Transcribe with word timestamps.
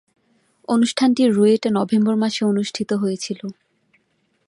অনুষ্ঠানটি 0.67 1.23
রুয়েটে 1.27 1.69
নভেম্বর 1.69 2.15
মাসে 2.15 2.41
অনুষ্ঠিত 2.45 2.89
হয়েছিলো। 2.93 3.47